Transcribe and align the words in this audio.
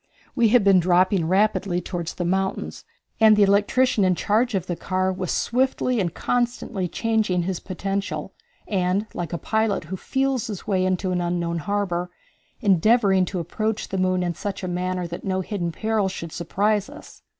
We 0.35 0.47
had 0.47 0.63
been 0.63 0.79
dropping 0.79 1.27
rapidly 1.27 1.79
toward 1.79 2.07
the 2.07 2.25
mountains, 2.25 2.85
and 3.19 3.35
the 3.37 3.43
electrician 3.43 4.03
in 4.03 4.15
charge 4.15 4.55
of 4.55 4.65
the 4.65 4.75
car 4.75 5.13
was 5.13 5.31
swiftly 5.31 5.99
and 5.99 6.11
constantly 6.11 6.87
changing 6.87 7.43
his 7.43 7.59
potential, 7.59 8.33
and, 8.67 9.05
like 9.13 9.31
a 9.31 9.37
pilot 9.37 9.83
who 9.83 9.95
feels 9.97 10.47
his 10.47 10.65
way 10.65 10.83
into 10.87 11.11
an 11.11 11.21
unknown 11.21 11.59
harbor, 11.59 12.09
endeavoring 12.61 13.25
to 13.25 13.37
approach 13.37 13.89
the 13.89 13.99
moon 13.99 14.23
in 14.23 14.33
such 14.33 14.63
a 14.63 14.67
manner 14.67 15.05
that 15.05 15.23
no 15.23 15.41
hidden 15.41 15.71
peril 15.71 16.09
should 16.09 16.31
surprise 16.31 16.89
us. 16.89 17.21